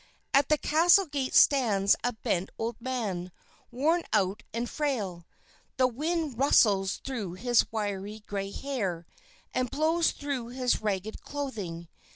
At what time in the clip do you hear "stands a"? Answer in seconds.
1.35-2.13